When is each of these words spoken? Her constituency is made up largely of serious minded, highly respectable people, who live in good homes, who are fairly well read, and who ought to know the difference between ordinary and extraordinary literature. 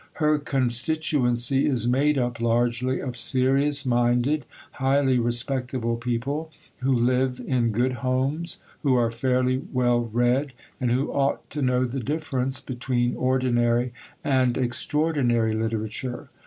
Her 0.13 0.39
constituency 0.39 1.67
is 1.67 1.87
made 1.87 2.17
up 2.17 2.39
largely 2.39 2.99
of 2.99 3.15
serious 3.15 3.85
minded, 3.85 4.45
highly 4.71 5.19
respectable 5.19 5.95
people, 5.95 6.49
who 6.79 6.97
live 6.97 7.39
in 7.45 7.69
good 7.71 7.97
homes, 7.97 8.57
who 8.81 8.95
are 8.95 9.11
fairly 9.11 9.61
well 9.71 10.05
read, 10.11 10.53
and 10.79 10.89
who 10.91 11.11
ought 11.11 11.47
to 11.51 11.61
know 11.61 11.85
the 11.85 11.99
difference 11.99 12.61
between 12.61 13.15
ordinary 13.15 13.93
and 14.23 14.57
extraordinary 14.57 15.53
literature. 15.53 16.29